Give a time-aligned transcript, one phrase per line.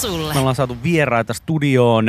[0.00, 0.34] sulle.
[0.34, 2.06] Me ollaan saatu vieraita studioon.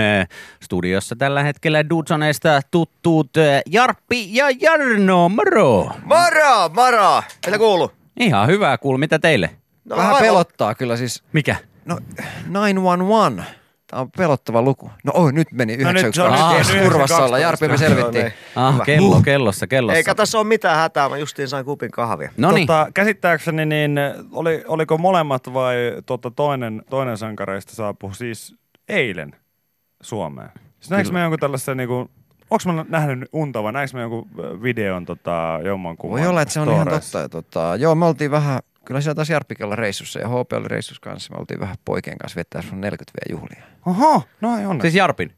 [0.63, 5.29] Studiossa tällä hetkellä Dudsoneista tuttuut eh, Jarppi ja Jarno.
[5.29, 5.89] Moro!
[6.03, 7.23] Moro, moro!
[7.45, 7.91] Mitä kuuluu?
[8.19, 8.97] Ihan hyvää kuul.
[8.97, 9.49] Mitä teille?
[9.85, 11.23] No, Vähän aivan- pelottaa kyllä siis.
[11.33, 11.55] Mikä?
[11.85, 11.97] No
[12.49, 13.43] 911.
[13.91, 14.91] Tämä on pelottava luku.
[15.03, 16.73] No oi, nyt meni No nyt se on 912.
[16.73, 17.25] nyt turvassa 912.
[17.25, 17.39] olla.
[17.39, 18.23] Jarppi, me No selvittiin.
[18.23, 18.33] niin.
[18.55, 19.97] Ah, kello, kellossa, kellossa.
[19.97, 22.31] Eikä tässä ole mitään hätää, mä justiin sain kupin kahvia.
[22.37, 22.67] No niin.
[22.67, 23.99] Tota, käsittääkseni, niin
[24.31, 28.55] oli, oliko molemmat vai tota, toinen, toinen sankareista saapui siis
[28.89, 29.35] eilen
[30.03, 30.49] Suomeen?
[30.79, 32.11] Siis näinkö me jonkun tällaisen, niinku,
[32.51, 34.29] onko mä nähnyt unta vai näinkö me jonkun
[34.61, 37.29] videon tota, jommankumman Voi olla, että se on ihan totta.
[37.29, 41.01] Tota, joo, me oltiin vähän, kyllä siellä taas Jarppikin olla reissussa ja HP oli reissussa
[41.01, 41.33] kanssa.
[41.33, 43.63] Me oltiin vähän poikien kanssa vettää sun 40 v juhlia.
[43.85, 44.81] Oho, no ei onne.
[44.81, 45.33] Siis Jarpin?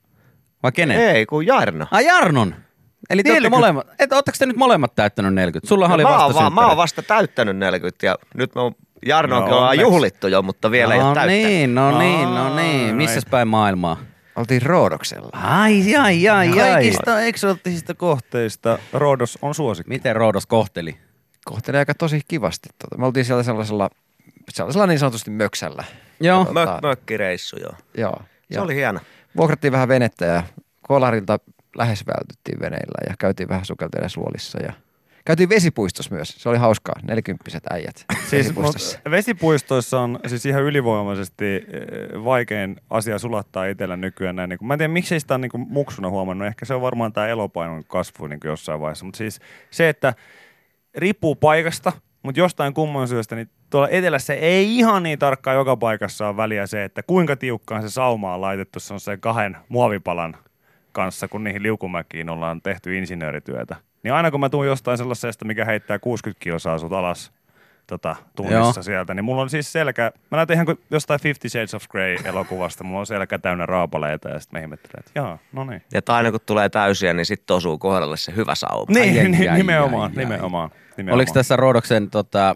[0.64, 1.00] Vai kenen?
[1.00, 1.86] Ei, kun Jarno.
[1.92, 2.56] Ah, Jarnon.
[3.10, 3.58] Eli te olette 40.
[3.58, 3.88] molemmat.
[4.00, 5.68] Et, ootteko te nyt molemmat täyttänyt 40?
[5.68, 8.62] Sulla oli No, mä, vasta oon vaan, mä oon vasta täyttänyt 40 ja nyt me
[8.62, 8.72] on
[9.06, 9.82] Jarnoakin No, onneksi.
[9.82, 11.44] juhlittu jo, mutta vielä ei ole No täyttänyt.
[11.46, 12.88] niin, no niin, no niin.
[12.90, 13.30] no Missäs ei.
[13.30, 13.98] päin maailmaa?
[14.36, 15.30] Oltiin Roodoksella.
[15.34, 16.72] Ai, ai, ai, ai.
[16.72, 19.90] Kaikista eksoottisista kohteista Roodos on suosikki.
[19.90, 20.98] Miten Roodos kohteli?
[21.46, 22.70] Kohteli aika tosi kivasti.
[22.80, 22.98] Tota.
[22.98, 23.90] Me oltiin siellä sellaisella,
[24.50, 25.84] sellaisella niin sanotusti möksällä.
[26.20, 26.46] Joo.
[26.46, 27.74] Tota, Mök, mökkireissu, joo.
[27.98, 28.18] Joo.
[28.20, 29.00] Se ja oli hieno.
[29.38, 30.44] Vuokrattiin vähän venettä ja
[30.82, 31.40] Kolarilta
[31.78, 34.74] lähes vältyttiin veneillä ja käytiin vähän sukeltelemassa luolissa ja
[35.26, 36.36] käytiin vesipuistossa myös.
[36.38, 36.96] Se oli hauskaa.
[37.04, 38.98] Nelikymppiset äijät Siis vesipuistossa.
[39.06, 44.50] mut vesipuistoissa on siis ihan ylivoimaisesti eh, vaikein asia sulattaa itsellä nykyään näin.
[44.50, 46.48] Niin mä en tiedä, miksei sitä on niin kuin muksuna huomannut.
[46.48, 49.06] Ehkä se on varmaan tämä elopainon kasvu niin kuin jossain vaiheessa.
[49.06, 49.40] Mutta siis
[49.72, 50.14] se, että
[50.96, 51.92] riippuu paikasta,
[52.24, 56.68] mutta jostain kumman syystä, niin tuolla etelässä ei ihan niin tarkkaan joka paikassa on väliä
[56.68, 60.38] se, että kuinka tiukkaan se sauma on laitettu se on se kahden muovipalan
[60.92, 63.76] kanssa, kun niihin liukumäkiin ollaan tehty insinöörityötä.
[64.04, 67.32] Niin aina kun mä tuun jostain sellaisesta, mikä heittää 60 kilsaa sut alas
[67.88, 68.84] tota, tunnissa Joo.
[68.84, 72.16] sieltä, niin mulla on siis selkä, mä näytän ihan kuin jostain Fifty Shades of Grey
[72.26, 75.82] elokuvasta, mulla on selkä täynnä raapaleita ja sitten mä ihmettelen, että jaa, no niin.
[75.94, 78.86] Ja aina kun tulee täysiä, niin sitten osuu kohdalle se hyvä sauma.
[78.90, 80.18] Niin, ai, niin ai, nimenomaan, ai.
[80.18, 81.16] nimenomaan, nimenomaan.
[81.16, 82.56] Oliko tässä Roodoksen tota,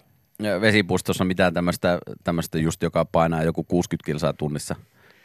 [0.61, 4.75] vesipuistossa mitään tämmöistä, tämmöistä just, joka painaa joku 60 kilsaa tunnissa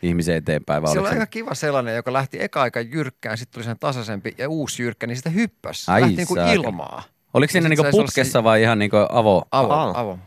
[0.02, 0.82] ihmisen eteenpäin?
[0.82, 3.78] Vai Se oli se- aika kiva sellainen, joka lähti eka aika jyrkkään, sitten tuli sen
[3.80, 5.90] tasaisempi ja uusi jyrkkä, niin sitä hyppäsi.
[5.90, 6.64] Ai lähti niin kuin saakeli.
[6.64, 7.02] ilmaa.
[7.34, 9.42] Oliko siinä niinku putkessa sellaisia- vai ihan niinku avo?
[9.50, 9.92] Avo, Avo.
[9.98, 10.18] avo.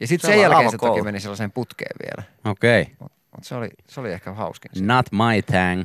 [0.00, 2.28] Ja sitten Se sen jälkeen se toki meni sellaiseen putkeen vielä.
[2.44, 2.82] Okei.
[2.82, 2.94] Okay.
[3.00, 4.70] Mutta se oli, se oli ehkä hauskin.
[4.86, 5.84] Not my thing.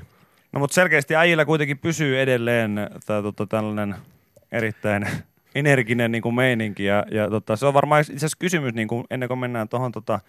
[0.52, 2.76] No mutta selkeästi äijillä kuitenkin pysyy edelleen
[3.06, 3.96] tää, tota, tällainen
[4.52, 5.08] erittäin
[5.56, 6.86] energinen niin kuin meininki.
[6.86, 9.92] Ja, ja tota, se on varmaan itse asiassa kysymys niin kuin, ennen kuin mennään tuohon
[9.92, 10.20] tota,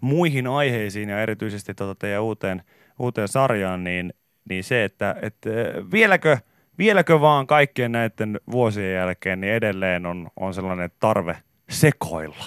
[0.00, 2.62] muihin aiheisiin ja erityisesti tota, teidän uuteen,
[2.98, 4.12] uuteen sarjaan, niin,
[4.48, 6.38] niin se, että et, eh, vieläkö,
[6.78, 11.36] vieläkö vaan kaikkien näiden vuosien jälkeen niin edelleen on, on sellainen tarve
[11.68, 12.44] sekoilla.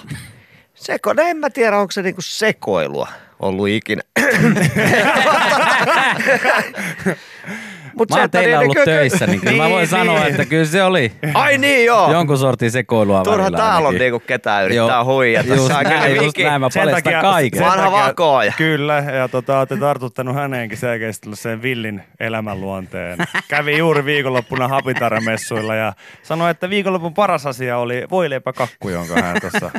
[0.74, 3.08] Seko, no en mä tiedä, onko se niinku sekoilua
[3.40, 4.02] ollut ikinä.
[8.00, 10.20] Mut Mä oon teillä niin ollut ky- ky- töissä, niin kyllä mä voin Niin, sanoa,
[10.20, 10.28] niin.
[10.32, 12.12] että kyllä se oli Ai niin joo.
[12.12, 15.50] jonkun sortin sekoilua Turha välillä täällä on niinku ketään yrittää Joo, huijata.
[15.56, 17.62] Just Saa kyllä näin, just Viki- näin, mä Sen paljastan takia- kaiken.
[17.66, 18.54] Vanha vakooja.
[18.58, 23.18] Kyllä, ja tota, olette tartuttanut häneenkin selkeästi sen villin elämänluonteen.
[23.48, 25.94] Kävi juuri viikonloppuna Hapitaramessuilla ja
[26.24, 29.72] sanoi, että viikonlopun paras asia oli voileipäkakku, jonka hän tuossa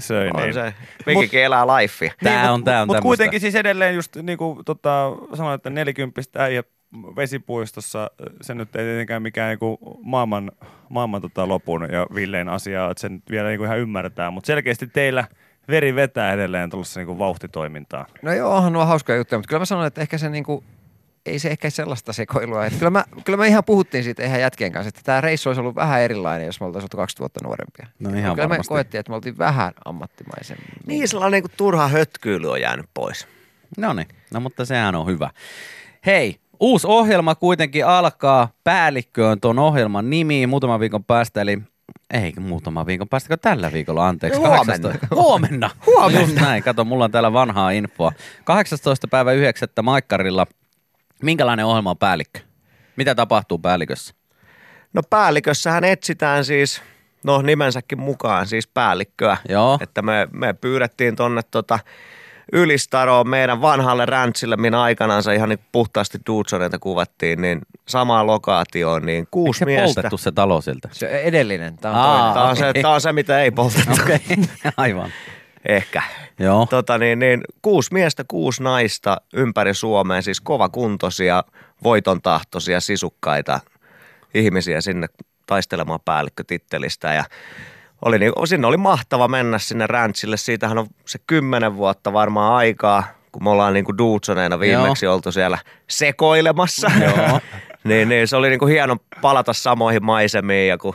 [0.00, 0.30] söi.
[0.34, 0.54] On niin.
[0.54, 0.74] se.
[1.06, 2.10] Vikikin elää lifea.
[2.24, 5.70] Tää on, mut, tää on Mutta kuitenkin siis edelleen just niin kuin tota, sanoin, että
[5.70, 6.62] nelikymppistä äijä
[7.16, 8.10] vesipuistossa,
[8.40, 10.52] se nyt ei tietenkään mikään niinku maailman,
[10.88, 15.24] maailman tota lopun ja Villeen asiaa, että sen vielä niinku ihan ymmärtää, mutta selkeästi teillä
[15.68, 18.06] veri vetää edelleen tuollaista niinku vauhtitoimintaa.
[18.22, 20.64] No joo, onhan nuo hauskoja juttuja, mutta kyllä mä sanon, että ehkä se niinku,
[21.26, 22.66] ei se ehkä sellaista sekoilua.
[22.66, 25.60] Että kyllä, mä, kyllä me ihan puhuttiin siitä ihan jätkien kanssa, että tämä reissu olisi
[25.60, 27.86] ollut vähän erilainen, jos me oltaisiin oltu 20 vuotta nuorempia.
[27.98, 28.72] No ihan kyllä varmasti.
[28.72, 30.66] me koettiin, että me oltiin vähän ammattimaisemmin.
[30.86, 33.28] Niin sellainen niinku turha hötkyily on jäänyt pois.
[33.78, 35.30] No niin, no mutta sehän on hyvä.
[36.06, 38.48] Hei, uusi ohjelma kuitenkin alkaa.
[38.64, 41.58] Päällikkö on tuon ohjelman nimi muutaman viikon päästä, eli
[42.10, 44.38] ei muutaman viikon päästä, tällä viikolla, anteeksi.
[44.38, 44.64] Huomenna.
[44.64, 45.70] 18 Huomenna.
[45.86, 46.20] Huomenna.
[46.20, 48.12] Just näin, kato, mulla on täällä vanhaa infoa.
[48.44, 49.08] 18.
[49.08, 49.68] päivä 9.
[49.82, 50.46] Maikkarilla.
[51.22, 52.40] Minkälainen ohjelma on päällikkö?
[52.96, 54.14] Mitä tapahtuu päällikössä?
[54.92, 56.82] No päällikössähän etsitään siis,
[57.24, 59.36] no nimensäkin mukaan siis päällikköä.
[59.48, 59.78] Joo.
[59.80, 61.78] Että me, me pyydettiin tonne tota
[62.52, 69.18] Ylistaroon meidän vanhalle räntsille, minä aikanaan ihan niin puhtaasti Dudesoneita kuvattiin, niin samaan lokaatioon, niin
[69.18, 69.84] Eikö kuusi se miestä.
[69.84, 70.88] poltettu se talo sieltä?
[70.92, 72.34] Se edellinen, tämä on Aa.
[72.34, 73.92] Tämä on, se, tämä on se, mitä ei poltettu.
[74.02, 74.18] Okay.
[74.76, 75.10] aivan.
[75.68, 76.02] Ehkä.
[76.38, 76.66] Joo.
[76.70, 81.44] Tota niin, niin, kuusi miestä, kuusi naista ympäri Suomea, siis kovakuntoisia,
[81.84, 83.60] voitontahtoisia, sisukkaita
[84.34, 85.06] ihmisiä sinne
[85.46, 87.24] taistelemaan päällikkötittelistä ja
[88.04, 90.36] oli niin, sinne oli mahtava mennä sinne ranchille.
[90.36, 95.58] Siitähän on se kymmenen vuotta varmaan aikaa, kun me ollaan niinku Duutsoneena viimeksi oltu siellä
[95.90, 96.90] sekoilemassa.
[97.00, 97.40] Joo.
[97.84, 100.94] niin, niin, se oli niinku hieno palata samoihin maisemiin ja kun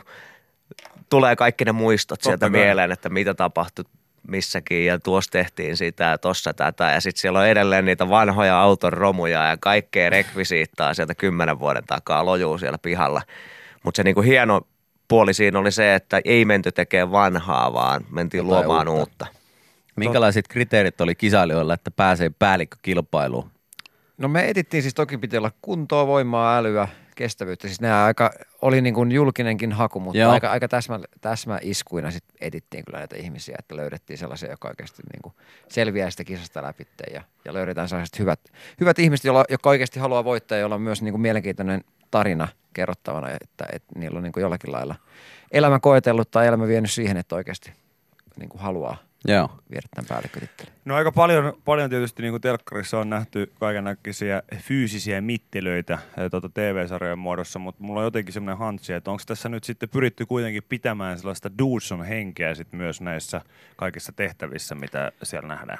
[1.10, 2.60] tulee kaikki ne muistot sieltä Totta kai.
[2.64, 3.84] mieleen, että mitä tapahtui
[4.28, 8.60] missäkin ja tuossa tehtiin sitä ja tossa tätä ja sitten siellä on edelleen niitä vanhoja
[8.60, 13.22] auton romuja ja kaikkea rekvisiittaa sieltä kymmenen vuoden takaa lojuu siellä pihalla.
[13.84, 14.60] Mutta se niinku hieno
[15.08, 19.00] puoli siinä oli se, että ei menty tekemään vanhaa, vaan mentiin Jotain luomaan uutta.
[19.00, 19.26] uutta.
[19.96, 23.50] Minkälaiset kriteerit oli kisailijoilla, että pääsee päällikkökilpailuun?
[24.18, 27.68] No me etittiin siis toki piti olla kuntoa, voimaa, älyä, kestävyyttä.
[27.68, 28.30] Siis nämä aika,
[28.62, 30.32] oli niin kuin julkinenkin haku, mutta Joo.
[30.32, 35.22] aika, aika täsmä, täsmäiskuina sit etittiin kyllä näitä ihmisiä, että löydettiin sellaisia, jotka oikeasti niin
[35.22, 35.34] kuin
[35.68, 38.40] selviää sitä kisasta läpi ja, ja löydetään sellaiset hyvät,
[38.80, 42.48] hyvät ihmiset, joilla, jotka oikeasti haluaa voittaa ja joilla on myös niin kuin mielenkiintoinen tarina
[42.74, 44.94] kerrottavana, että, että niillä on niin kuin jollakin lailla
[45.50, 47.72] elämä koetellut tai elämä vienyt siihen, että oikeasti
[48.38, 49.48] niin kuin haluaa Joo.
[49.70, 50.72] viedä tämän päällikkötittelin.
[50.84, 55.98] No aika paljon, paljon tietysti niin kuin telkkarissa on nähty kaikennäköisiä fyysisiä mittelöitä
[56.30, 60.26] tuota TV-sarjojen muodossa, mutta mulla on jotenkin semmoinen hantsi, että onko tässä nyt sitten pyritty
[60.26, 63.40] kuitenkin pitämään sellaista Dudson henkeä sit myös näissä
[63.76, 65.78] kaikissa tehtävissä, mitä siellä nähdään?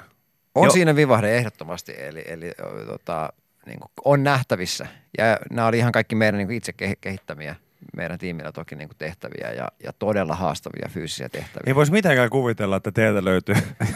[0.55, 0.71] On Joo.
[0.71, 2.51] siinä vivahde ehdottomasti, eli, eli
[2.85, 3.33] tota,
[3.69, 4.87] niin kuin on nähtävissä.
[5.17, 7.55] Ja nämä oli ihan kaikki meidän niin kuin itse ke- kehittämiä,
[7.97, 11.63] meidän tiimillä toki niin kuin tehtäviä ja, ja todella haastavia fyysisiä tehtäviä.
[11.67, 13.55] Ei voisi mitenkään kuvitella, että teiltä löytyy,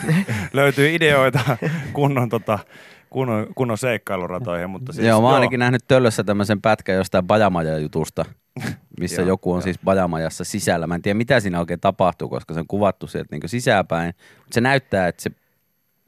[0.53, 1.57] löytyy ideoita
[1.93, 2.59] kunnon, tota,
[3.09, 8.25] kunnon, kunnon seikkailuratoihin, mutta siis Joo, mä oon ainakin nähnyt töllössä tämmöisen pätkän jostain Bajamaja-jutusta,
[8.99, 9.61] missä Joo, joku on joo.
[9.61, 10.87] siis Bajamajassa sisällä.
[10.87, 14.13] Mä en tiedä, mitä siinä oikein tapahtuu, koska se on kuvattu sieltä niin sisäänpäin.
[14.37, 15.31] Mutta se näyttää, että se,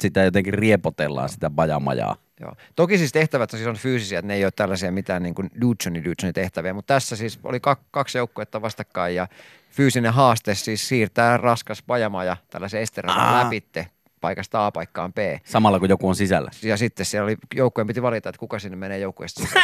[0.01, 2.24] sitä jotenkin riepotellaan, sitä Bajamajaa.
[2.41, 2.55] Joo.
[2.75, 6.03] Toki siis tehtävät siis on fyysisiä, että ne ei ole tällaisia mitään niin kuin Dudesoni
[6.03, 9.27] Dudesoni tehtäviä, mutta tässä siis oli kak- kaksi joukkuetta vastakkain ja
[9.71, 13.87] fyysinen haaste siis siirtää raskas pajamaja tällaisen esteradan läpitte
[14.21, 15.17] paikasta A paikkaan B.
[15.43, 16.51] Samalla kun joku on sisällä.
[16.63, 19.43] Ja sitten siellä oli, joukkueen piti valita, että kuka sinne menee joukkueesta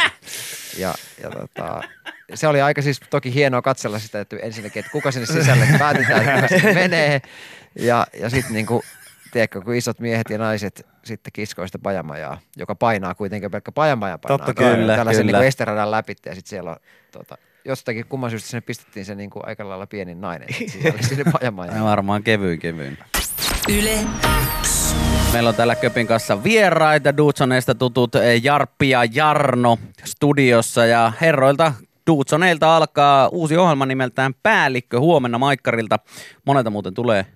[0.78, 1.82] ja, ja tota,
[2.34, 6.20] se oli aika siis toki hienoa katsella sitä, että ensinnäkin, että kuka sinne sisälle päätetään,
[6.20, 7.22] että kuka sinne menee.
[7.78, 8.82] Ja, ja sitten niin kuin,
[9.32, 14.18] tiedätkö, kun isot miehet ja naiset sitten kiskoo sitä pajamajaa, joka painaa kuitenkin pelkkä pajamaja
[14.18, 14.38] painaa.
[14.38, 14.74] Totta kai.
[14.74, 15.38] Kyllä, Tällaisen kyllä.
[15.38, 16.76] niin esteradan läpi ja sitten siellä on
[17.12, 21.24] tota, jostakin kumman syystä sinne pistettiin se niin kuin aika lailla pienin nainen sisälle sinne
[21.32, 21.78] pajamajaan.
[21.78, 22.98] Ja varmaan kevyin kevyin.
[23.68, 23.98] Yle
[25.32, 31.72] Meillä on täällä Köpin kanssa vieraita, Dudsoneista tutut eh, Jarppi ja Jarno studiossa ja herroilta
[32.10, 35.98] Dudsoneilta alkaa uusi ohjelma nimeltään Päällikkö huomenna Maikkarilta.
[36.46, 37.26] Monelta muuten tulee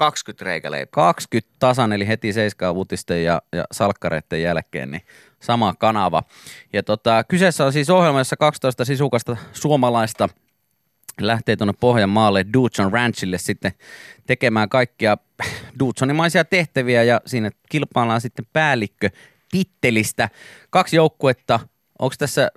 [0.00, 0.90] 20 reikäleipää.
[0.90, 5.02] 20 tasan, eli heti seiskaa uutisten ja, ja salkkareiden jälkeen, niin
[5.40, 6.22] sama kanava.
[6.72, 10.28] Ja tota, kyseessä on siis ohjelma, jossa 12 sisukasta suomalaista
[11.20, 13.72] lähtee tuonne Pohjanmaalle Dudson Ranchille sitten
[14.26, 15.16] tekemään kaikkia
[15.78, 19.10] Dudsonimaisia tehtäviä ja siinä kilpaillaan sitten päällikkö
[19.50, 20.28] tittelistä.
[20.70, 21.60] Kaksi joukkuetta.
[21.98, 22.50] Onko tässä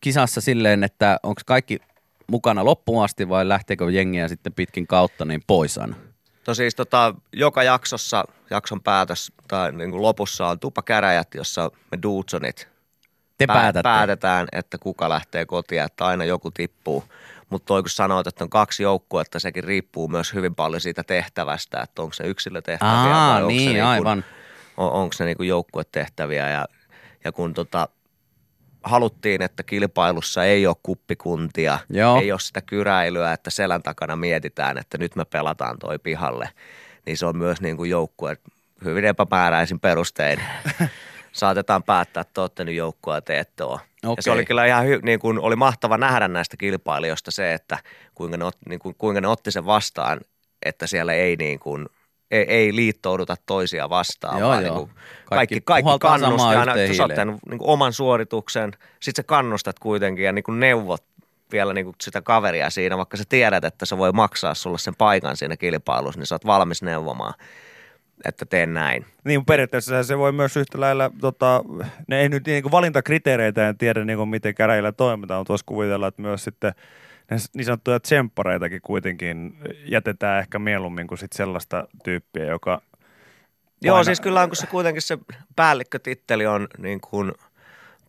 [0.00, 1.78] kisassa silleen, että onko kaikki
[2.30, 6.07] mukana loppuun asti vai lähteekö jengiä sitten pitkin kautta niin pois aina?
[6.48, 11.98] No siis tota, joka jaksossa, jakson päätös tai niin kuin lopussa on tupakäräjät, jossa me
[12.02, 12.68] Dudsonit
[13.38, 13.82] Te pää- päätätte.
[13.82, 17.04] päätetään, että kuka lähtee kotiin, että aina joku tippuu.
[17.50, 21.80] Mutta toi kun sanoit, että on kaksi joukkuetta, sekin riippuu myös hyvin paljon siitä tehtävästä,
[21.80, 24.24] että onko se yksilötehtäviä Aa, vai onko niin, se niinku, aivan.
[24.76, 26.50] on, onko ne niinku joukkuetehtäviä.
[26.50, 26.66] Ja,
[27.24, 27.88] ja kun tota,
[28.82, 32.20] haluttiin, että kilpailussa ei ole kuppikuntia, Joo.
[32.20, 36.48] ei ole sitä kyräilyä, että selän takana mietitään, että nyt me pelataan toi pihalle,
[37.06, 38.36] niin se on myös niin kuin joukkue
[38.84, 40.40] hyvin epämääräisin perustein.
[41.32, 43.80] Saatetaan päättää, että olette nyt joukkoa ja te ette ole.
[44.02, 47.78] Ja se oli kyllä ihan hy, niin kuin, oli mahtava nähdä näistä kilpailijoista se, että
[48.14, 50.20] kuinka ne, ot, niin kuin, kuinka ne otti sen vastaan,
[50.62, 51.86] että siellä ei niin kuin,
[52.30, 54.74] ei, ei liittouduta toisia vastaan, Joo, vaan joo.
[54.76, 57.16] niin kuin Kaikki kaikki, kaikki samaan aina, sä hiileen.
[57.16, 61.04] tehnyt niin kuin oman suorituksen, sit sä kannustat kuitenkin ja niin kuin neuvot
[61.52, 64.94] vielä niin kuin sitä kaveria siinä, vaikka sä tiedät, että se voi maksaa sulle sen
[64.94, 67.34] paikan siinä kilpailussa, niin sä oot valmis neuvomaan,
[68.24, 69.06] että teen näin.
[69.24, 71.64] Niin periaatteessa se voi myös yhtä lailla, tota,
[72.08, 76.06] ne ei nyt niin valintakriteereitä en tiedä niin kuin miten käräjillä toimitaan, mutta voisi kuvitella,
[76.06, 76.72] että myös sitten
[77.30, 82.82] ne niin sanottuja tsemppareitakin kuitenkin jätetään ehkä mieluummin kuin sit sellaista tyyppiä, joka
[83.82, 85.18] Joo, Paina- siis kyllä on, kun se kuitenkin se
[85.56, 87.32] päällikkötitteli on niin kuin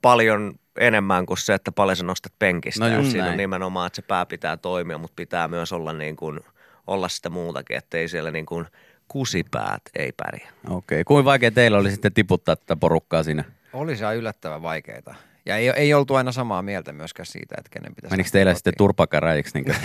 [0.01, 2.85] paljon enemmän kuin se, että paljon sä nostat penkistä.
[2.85, 3.31] No Ja just Siinä näin.
[3.31, 6.39] on nimenomaan, että se pää pitää toimia, mutta pitää myös olla, niin kuin,
[6.87, 8.65] olla sitä muutakin, että ei siellä niin kuin
[9.09, 10.51] kusipäät ei pärjää.
[10.69, 13.43] Okei, kuin vaikea teillä oli sitten tiputtaa tätä porukkaa siinä?
[13.73, 15.15] Oli se yllättävän vaikeita.
[15.45, 18.57] Ja ei, ei oltu aina samaa mieltä myöskään siitä, että kenen pitäisi Menikö teillä kotiin.
[18.57, 19.75] sitten turpakäräjiksi niin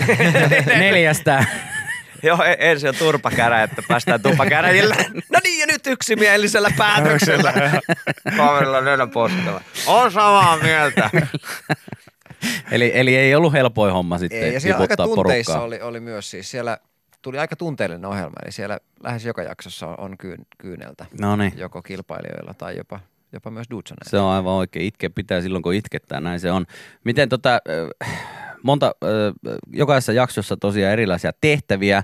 [0.78, 1.44] neljästä?
[2.22, 4.96] Joo, e- ensin on turpakäräjä, että päästään tupakäräjillä.
[5.32, 7.52] No niin, ja nyt yksimielisellä päätöksellä.
[8.36, 9.60] Kaverilla nenä poskella.
[9.86, 11.10] On samaa mieltä.
[12.70, 15.66] Eli, eli ei ollut helpoin homma sitten Ei, ja siellä aika tiputtaa tunteissa porukkaa.
[15.66, 16.78] oli, oli, myös siis siellä
[17.24, 21.82] tuli aika tunteellinen ohjelma, eli siellä lähes joka jaksossa on, kyyn, kyyneltä, No niin, joko
[21.82, 23.00] kilpailijoilla tai jopa,
[23.32, 24.10] jopa myös Dudsoneilla.
[24.10, 24.86] se on aivan oikein.
[24.86, 26.66] Itke pitää silloin, kun itkettää, näin se on.
[27.04, 27.60] Miten tota,
[28.62, 28.94] monta,
[29.72, 32.02] jokaisessa jaksossa tosiaan erilaisia tehtäviä,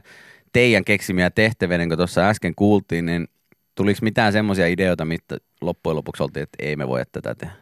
[0.53, 3.29] teidän keksimiä tehtäviä, niin kuin tuossa äsken kuultiin, niin
[3.75, 7.55] tuliko mitään semmoisia ideoita, mitä loppujen lopuksi oltiin, että ei me voi tätä tehdä?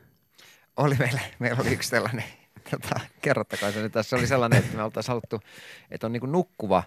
[0.76, 2.24] Oli meillä, meillä oli yksi sellainen,
[2.70, 5.40] tota, kerrottakaa se nyt tässä, oli sellainen, että me oltaisiin haluttu,
[5.90, 6.82] että on niinku nukkuva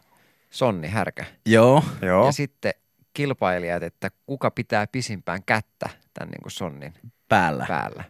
[0.52, 1.26] sonni härkä.
[1.46, 1.84] Joo.
[2.02, 2.26] Joo.
[2.26, 2.74] Ja sitten
[3.14, 6.94] kilpailijat, että kuka pitää pisimpään kättä tämän niinku sonnin
[7.30, 7.66] Päällä.
[7.68, 8.04] päällä.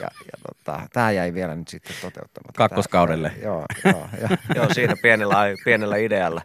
[0.00, 2.58] Ja, ja tota, tämä jäi vielä nyt sitten toteuttamatta.
[2.58, 3.30] Kakkoskaudelle.
[3.30, 4.28] Tää- Joo, joo, joo.
[4.56, 6.42] Joo, siinä pienellä, pienellä idealla.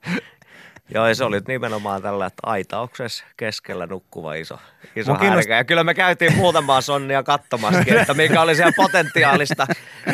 [0.93, 4.59] Joo, ja se oli nimenomaan tällä, että aitauksessa keskellä nukkuva iso,
[4.95, 5.55] iso kiinnost- härkä.
[5.57, 9.67] Ja kyllä me käytiin muutamaa sonnia katsomaskin, että mikä oli siellä potentiaalista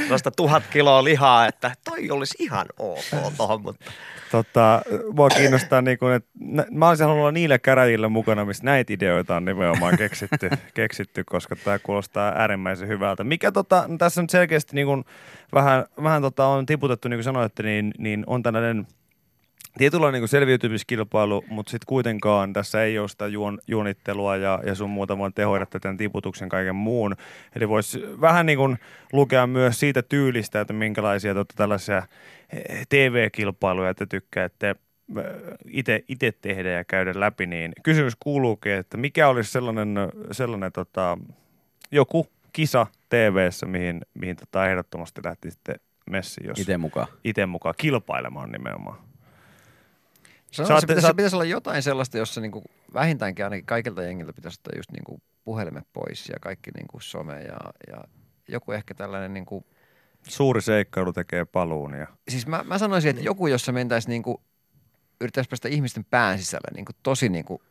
[0.07, 3.85] tuosta tuhat kiloa lihaa, että toi olisi ihan ok tohon, mutta
[4.32, 4.82] Tota,
[5.13, 6.29] mua kiinnostaa, niin kuin, että
[6.72, 11.55] mä olisin halunnut olla niillä käräjillä mukana, missä näitä ideoita on nimenomaan keksitty, keksitty koska
[11.55, 13.24] tämä kuulostaa äärimmäisen hyvältä.
[13.24, 15.05] Mikä tota, tässä nyt selkeästi niin kuin,
[15.53, 18.88] vähän, vähän tota, on tiputettu, niin kuin sanoitte, niin, niin on tällainen
[19.77, 24.89] tietynlainen niin selviytymiskilpailu, mutta sitten kuitenkaan tässä ei ole sitä juon, juonittelua ja, ja sun
[24.89, 27.15] muuta vaan tehoida tämän tiputuksen kaiken muun.
[27.55, 28.77] Eli voisi vähän niin kuin
[29.13, 31.98] lukea myös siitä tyylistä, että minkälaisia tota, tällaisia
[32.50, 34.75] eh, TV-kilpailuja te tykkäätte
[36.08, 39.96] itse tehdä ja käydä läpi, niin kysymys kuuluukin, että mikä olisi sellainen,
[40.32, 41.17] sellainen tota,
[41.91, 45.75] joku kisa TV-ssä, mihin, mihin tota ehdottomasti lähtisitte
[46.10, 47.08] messiin, jos Itse mukaan.
[47.24, 48.98] itse mukaan kilpailemaan nimenomaan.
[50.51, 54.03] Sanoisin, Saatte- se, pitäisi, saat- se pitäisi olla jotain sellaista, jossa niinku vähintäänkin ainakin kaikilta
[54.03, 58.03] jengiltä pitäisi ottaa just niinku puhelimet pois ja kaikki niinku some ja, ja
[58.47, 59.65] joku ehkä tällainen niinku,
[60.27, 64.41] Suuri seikkailu tekee paluun ja siis mä, mä sanoisin, että joku, jossa mentäisiin niinku,
[65.21, 67.61] yrittäisi päästä ihmisten pään sisälle niinku tosi niinku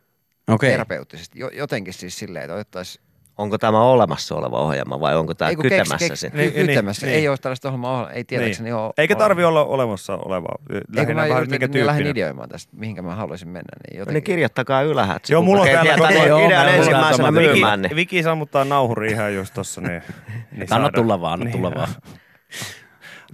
[0.47, 0.71] Okei.
[0.71, 3.04] terapeuttisesti, jo, jotenkin siis silleen, että otettaisiin
[3.37, 6.37] onko tämä olemassa oleva ohjelma vai onko tämä kytemässä keks, keks, sinne?
[6.37, 7.05] Niin, niin, kytemässä.
[7.05, 7.15] niin.
[7.17, 8.75] Ei ole tällaista ohjelmaa, ei tietääkseni niin.
[8.75, 8.93] ole.
[8.97, 10.55] Eikä tarvi olla olemassa olevaa.
[10.73, 13.69] Eikö Lähinnä mä, vähän yritän, mikä minä lähden ideoimaan tästä, mihinkä mä haluaisin mennä.
[13.83, 15.33] Niin No jotenkin, niin kirjoittakaa ylhäältä.
[15.33, 17.79] Joo, mulla on täällä koko- Joo, idean ensimmäisenä myymään.
[17.79, 17.95] Viki, Niin.
[17.95, 20.01] Viki sammuttaa nauhuri ihan just tossa, niin,
[20.57, 21.87] niin Anna tulla vaan, anna tulla vaan.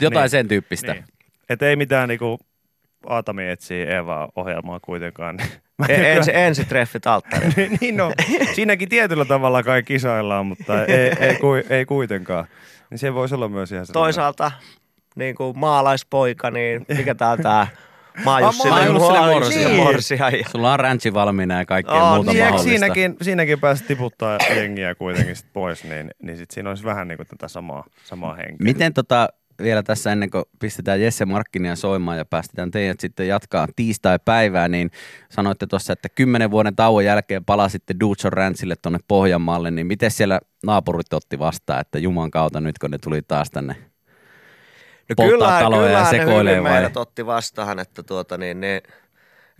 [0.02, 0.30] Jotain Niin.
[0.30, 0.94] sen tyyppistä.
[0.94, 1.04] Niin.
[1.50, 2.40] Et ei mitään niinku
[3.08, 5.36] Aatami etsii Eevaa ohjelmaa kuitenkaan.
[5.78, 7.54] Mä E- tykkään- ensi, ensi treffit alttarilla.
[7.82, 8.12] niin no,
[8.54, 11.38] siinäkin tietyllä tavalla kai kisaillaan, mutta ei, ei,
[11.70, 12.46] ei kuitenkaan.
[12.90, 14.06] Niin se voisi olla myös ihan sellainen.
[14.06, 14.52] Toisaalta
[15.16, 17.68] niin kuin maalaispoika, niin mikä tää on tää?
[18.26, 19.72] Maajussille Maajussille morsian.
[19.76, 20.34] morsian.
[20.34, 22.70] Ja Sulla on ranchi valmiina ja kaikkea Aa, muuta Niin, mahdollista.
[22.70, 27.18] siinäkin, siinäkin pääsi tiputtaa jengiä kuitenkin sit pois, niin, niin sit siinä olisi vähän niin
[27.18, 28.58] kuin tätä samaa, samaa henkeä.
[28.64, 29.30] Miten tota,
[29.64, 34.92] vielä tässä ennen kuin pistetään Jesse Markkinia soimaan ja päästetään teidät sitten jatkaa tiistai-päivää, niin
[35.30, 40.40] sanoitte tuossa, että kymmenen vuoden tauon jälkeen palasitte Duchon Ranchille tuonne Pohjanmaalle, niin miten siellä
[40.66, 43.76] naapurit otti vastaan, että Juman kautta nyt kun ne tuli taas tänne?
[45.10, 46.72] No polttaa kyllähän, taloja ja kyllähän sekoilee vai?
[46.72, 48.76] meidät otti vastahan, että tuota niin ne,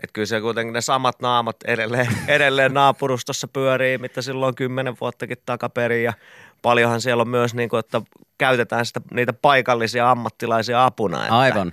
[0.04, 5.38] että kyllä se kuitenkin ne samat naamat edelleen, edelleen naapurustossa pyörii, mitä silloin kymmenen vuottakin
[5.46, 6.14] takaperin ja
[6.62, 8.02] paljonhan siellä on myös niin kuin, että
[8.38, 11.22] käytetään sitä, niitä paikallisia ammattilaisia apuna.
[11.24, 11.72] Että, Aivan.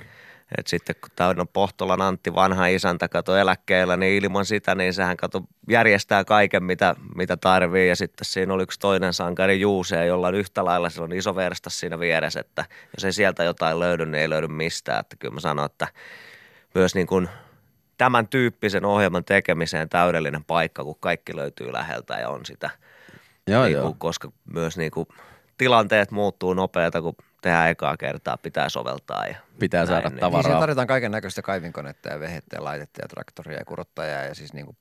[0.59, 4.95] Et sitten kun tämä on Pohtolan Antti, vanha isäntä, kato eläkkeellä, niin ilman sitä, niin
[4.95, 7.89] sehän kato järjestää kaiken, mitä, mitä tarvii.
[7.89, 11.81] Ja sitten siinä oli yksi toinen sankari Juuse, jolla on yhtä lailla silloin iso verstas
[11.81, 12.65] siinä vieressä, että
[12.97, 15.01] jos ei sieltä jotain löydy, niin ei löydy mistään.
[15.01, 15.89] Että kyllä mä sanon, että
[16.75, 17.29] myös niin kuin
[17.99, 22.71] tämän tyyppisen ohjelman tekemiseen täydellinen paikka, kun kaikki löytyy läheltä ja on sitä.
[23.49, 23.83] Joo, niin joo.
[23.83, 25.09] kuin, koska myös niin kuin
[25.59, 29.27] tilanteet muuttuu nopeata, kun tehdään ekaa kertaa, pitää soveltaa.
[29.27, 30.21] Ja Pitää saada näin, niin.
[30.21, 30.61] Niin siinä tavaraa.
[30.61, 34.77] tarvitaan kaiken näköistä kaivinkonetta ja vehettä ja laitetta ja traktoria ja kurottajaa ja siis niinku,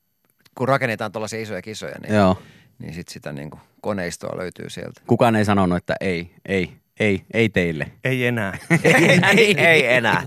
[0.55, 2.41] kun rakennetaan tuollaisia isoja kisoja, niin, Joo.
[2.79, 5.01] niin sit sitä niinku koneistoa löytyy sieltä.
[5.07, 7.91] Kukaan ei sanonut, että ei, ei, ei, ei teille.
[8.03, 8.57] Ei enää.
[8.83, 10.23] ei, ei, ei enää.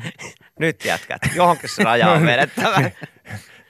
[0.59, 1.23] Nyt jätkät.
[1.35, 2.91] Johonkin se raja on vedettävä.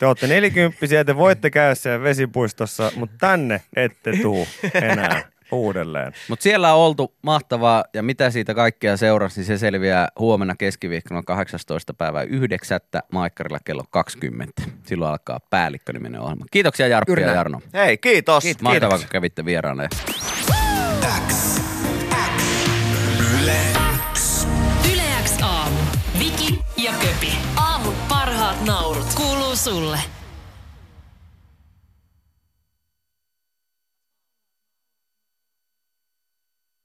[0.01, 6.13] Te olette nelikymppisiä, te voitte käydä siellä vesipuistossa, mutta tänne ette tuu enää uudelleen.
[6.29, 11.23] Mutta siellä on oltu mahtavaa ja mitä siitä kaikkea seurasi, niin se selviää huomenna keskiviikkona
[11.23, 11.95] 18.
[11.95, 12.81] päivää 9.
[13.13, 14.63] Maikkarilla kello 20.
[14.87, 16.45] Silloin alkaa päällikkö-niminen ohjelma.
[16.51, 17.33] Kiitoksia Jarppi Juuri ja.
[17.33, 17.61] Jarno.
[17.75, 18.43] Hei, kiitos.
[18.43, 18.63] Kiitos.
[18.63, 19.89] Mahtavaa, kun kävitte vieraana.
[29.61, 30.20] Sulle.